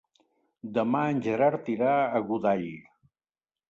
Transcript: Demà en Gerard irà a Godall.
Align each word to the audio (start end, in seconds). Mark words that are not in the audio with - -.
Demà 0.77 1.03
en 1.13 1.21
Gerard 1.27 1.71
irà 1.77 1.95
a 2.01 2.25
Godall. 2.35 2.69